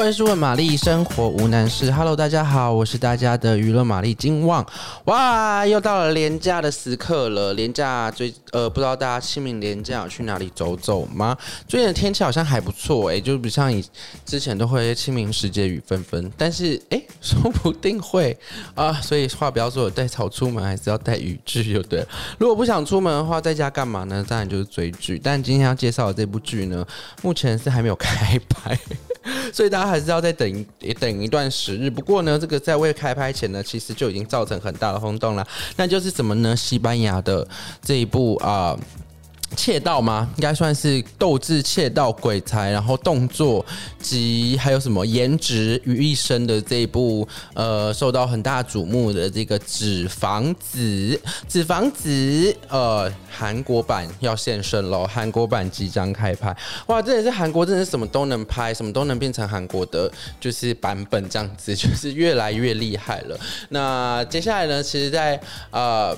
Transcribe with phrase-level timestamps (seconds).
[0.00, 1.92] 欢迎收看玛丽生活无难事。
[1.92, 4.66] Hello，大家好，我是大家的娱乐玛丽金旺。
[5.04, 7.52] 哇，又到了廉价的时刻了。
[7.52, 11.36] 廉价最呃，不知道大家清明廉价去哪里走走吗？
[11.68, 13.84] 最近的天气好像还不错哎、欸，就不像以
[14.24, 18.34] 之前都会清明时节雨纷纷，但是哎、 说不定会
[18.74, 18.90] 啊。
[19.02, 22.08] 所以话不要说，带草出门还是要带雨具就对了。
[22.38, 24.24] 如果不想出门的话，在家干嘛呢？
[24.26, 25.20] 当然就是追剧。
[25.22, 26.86] 但今天要介绍的这部剧呢，
[27.20, 28.78] 目前是还没有开拍。
[29.52, 31.90] 所以大家还是要再等一等一段时日。
[31.90, 35.46] 不过呢，这个在未开拍前呢，其实就已经造成很大的轰动了。
[35.76, 36.56] 那就是什么呢？
[36.56, 37.46] 西班牙的
[37.82, 38.78] 这一部啊。
[39.56, 40.28] 窃盗吗？
[40.36, 43.64] 应该算是斗智、窃盗、鬼才，然后动作
[43.98, 50.78] 及还有什么颜值于一身的这一部呃，受到很大瞩目的这个《纸房子》。
[51.48, 55.06] 纸房子呃，韩国版要现身喽！
[55.06, 56.56] 韩国版即将开拍，
[56.86, 57.02] 哇！
[57.02, 63.38] 这也是韩国，真的是什么都能拍，什么都能变成韩国的，就是版本这样子，就是越来越厉害了。
[63.70, 64.82] 那接下来呢？
[64.82, 66.16] 其实在，在呃。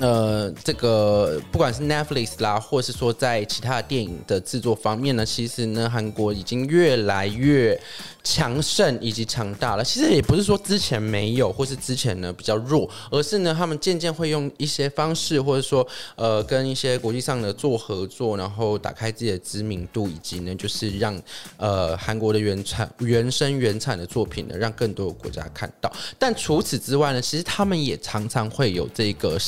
[0.00, 7.78] 呃，这个不管是 Netflix 啦，或是说在其他电影的制作方面呢，其实呢，韩国已经越来越
[8.24, 9.84] 强盛以及强大了。
[9.84, 21.20] 其实也不是说之前没有，或是之前呢比较弱，而是呢，他们渐渐会用一些方式，或者说呃，跟一些国际上的做合作，然后打开自己的知名度，以及呢，就是让
[21.58, 25.92] 呃韩国的原产、原生、原产的作品呢，让更多的国家看到。
[26.18, 29.38] 但除此之外呢，其实他们也常常会有这个。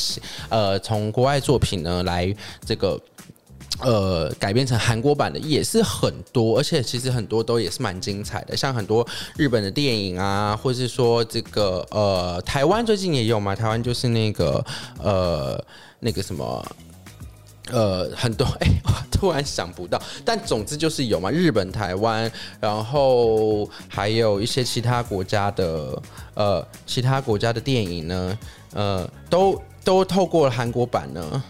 [0.49, 3.01] 呃，从国外作品呢来这个
[3.81, 14.65] 呃改编成韩国版的也是很多，而且其实很多都也是蛮精彩的，像很多日本的电影啊，或是说这个呃台湾最近也有嘛，台湾就是那个
[15.03, 15.63] 呃
[16.01, 16.65] 那个什么
[17.71, 26.01] 呃很多哎，我突然想不到，但总之就是有嘛，日本、台湾，然后还有一些其他国家的
[26.35, 28.39] 呃其他国家的电影呢，
[28.75, 29.61] 呃都。
[29.85, 31.43] 都透过韩国版呢，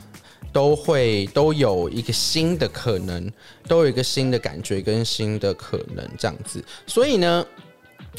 [0.52, 3.30] 都会都有一个新的可能，
[3.66, 6.64] 都有一个新的感觉跟新的可能这样子。
[6.86, 7.44] 所以呢，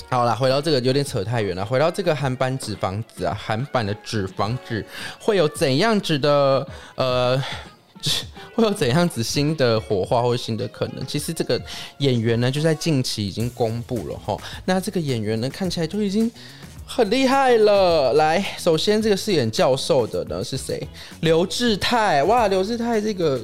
[0.10, 1.66] 好了，回到这个有点扯太远了。
[1.66, 4.84] 回到这个韩版纸房子啊，韩版的纸房子
[5.20, 7.44] 会有怎样子的呃，
[8.56, 11.06] 会有怎样子新的火花或者新的可能？
[11.08, 11.60] 其实这个
[11.98, 14.40] 演员呢，就在近期已经公布了齁。
[14.66, 16.32] 那这个演员呢，看起来就已经。
[16.86, 20.86] 很厉害了，来，首先这个饰演教授的呢是谁？
[21.22, 23.42] 刘志泰，哇，刘志泰这个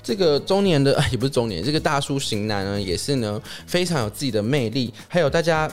[0.00, 5.70] 这个中年的 也不是中年，这个大叔型男呢也是呢非常有自己的魅力，还有大家。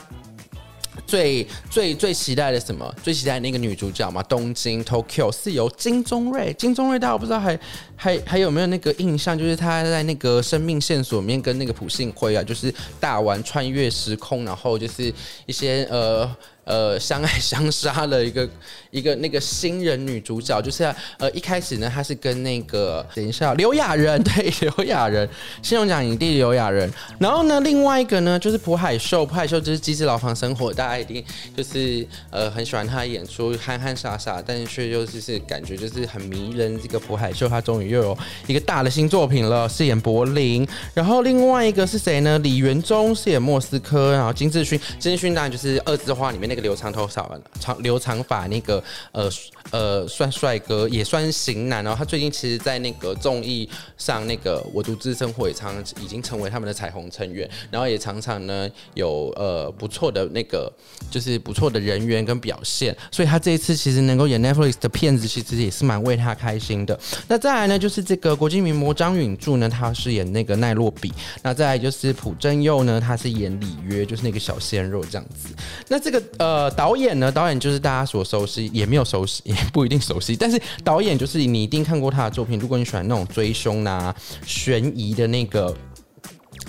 [1.05, 2.93] 最最最期待的什么？
[3.03, 7.59] 最期待那个女主角嘛，东京 Tokyo 是由金钟瑞，金钟瑞大家不知道还
[7.95, 9.37] 还还有没有那个印象？
[9.37, 15.13] 就是她在那个生命线索里面跟那个朴信惠啊，就是大玩穿越时空，然后就是
[15.45, 16.29] 一些呃
[16.63, 18.49] 呃相爱相杀的一个
[18.91, 20.83] 一个那个新人女主角，就是
[21.17, 25.27] 呃一开始呢，她是跟那个等一下刘亚仁，对刘亚仁，
[25.61, 30.83] 信用奖影帝刘亚仁，然后呢另外一个呢就是朴海秀，朴海秀就是《机智牢房生活》大。
[30.83, 31.23] 家一定
[31.55, 36.79] 就是呃很喜欢他的演出，憨憨傻傻，但是却又就是感觉就是很迷人。
[36.79, 40.67] 这个朴海秀他终于又有一个大的新作品了，饰演柏林。
[40.93, 42.37] 然后另外一个是谁呢？
[42.39, 47.27] 李元忠饰演莫斯科，然后金志勋，金志勋当然就是《二字花》里面那个留长头发、
[47.59, 49.27] 长留长发那个呃
[49.71, 51.83] 呃算帅哥，也算型男。
[51.83, 60.71] 然后他最近其实，在那个综艺上，那个我独自生活也常常已经成为他们的彩虹成员，然后也常常呢有呃不错的那个。
[61.09, 66.99] 就是不错的人缘跟表现，所以他这一次其实能够演 Netflix 的片子，其实也是蛮为他开心的。
[67.27, 71.13] 那再来呢，就是这个国际名模张允柱呢，他是演那个奈洛比。
[71.41, 75.53] 那再来就是朴正佑呢，他是演里约，就是那个小鲜肉这样子。
[75.87, 82.59] 那这个呃导演呢，导演就是大家所熟悉，也没有熟悉，也不一定熟悉，但是导演就是你一定看过他的作品。
[82.59, 84.13] 如果你喜欢那种追凶啊、
[84.45, 85.73] 悬疑的那个。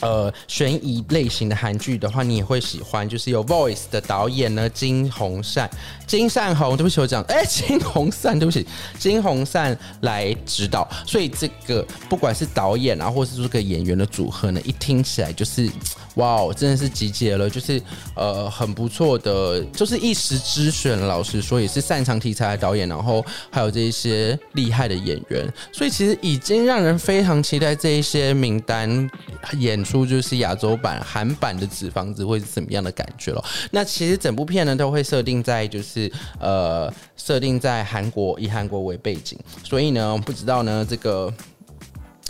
[0.00, 3.08] 呃，悬疑类型的韩剧的话，你也会喜欢。
[3.08, 5.70] 就是有《Voice》的导演呢，金洪善、
[6.06, 8.66] 金善红，对不起，我讲，哎、金洪善，对不起，
[8.98, 10.88] 金洪善来指导。
[11.06, 15.70] 所以这个不管是导演啊，或是这个演员的组合呢，一听起来就是。
[16.14, 17.82] 哇哦，真的是集结了，就是
[18.14, 20.96] 呃很不错的，就是一时之选。
[20.96, 29.10] 老实说，也是擅长题材的导演，然后还有这一些厉害的演员，所以其实已经让人非常期待这一些名单
[29.58, 33.44] 演出，就是亚洲版、韩版的《纸房子》会是怎么样的感觉了。
[33.70, 36.10] 那其实整部片呢，都会设定在就是
[36.40, 41.32] 呃设定在韩国，以韩国为背景，所以呢，不知道呢这个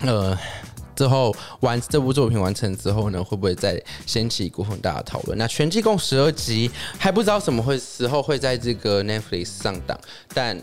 [0.00, 0.36] 呃。
[0.96, 5.36] 之后完这部作品完成之后呢，会不会再掀起一股很大的讨论？
[5.36, 9.98] 那全季共十二集，还不知道什么会时候会在这个 Netflix 上档，
[10.32, 10.56] 但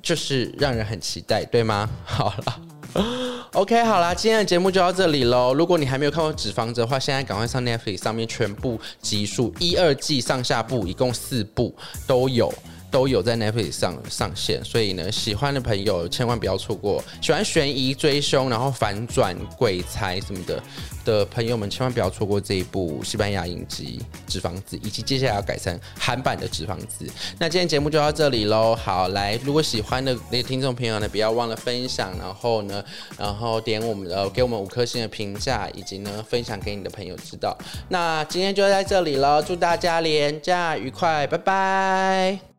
[0.00, 1.86] 就是让人很期待，对吗？
[2.02, 3.37] 好了。
[3.54, 5.54] OK，好啦，今天的节目就到这里喽。
[5.54, 11.74] 如果你还没有看过《纸房子》的话，现在赶快上 Netflix 上面全部集数，一二季上下部，一共四部
[12.06, 12.52] 都有。
[12.90, 17.02] 都有在 Netflix 上上线，所以呢，喜欢的朋友千万不要错过。
[17.20, 20.62] 喜欢悬疑、追凶，然后反转、鬼才什么的
[21.04, 24.00] 的朋友们，千万不要错过这一部西班牙影集
[24.32, 27.04] 《纸房子》，以及接下来要改成韩版的《纸房子》。
[27.38, 28.74] 那今天节目就到这里喽。
[28.74, 32.84] 好，来，如果喜欢的那听众朋友呢，不要忘了分享，然后呢，
[33.18, 37.56] 然后点我们的给我们五颗星的评价，以及呢，分享给你的朋友知道。
[37.88, 42.57] 那今天就在这里喽，祝大家连假愉快，拜拜。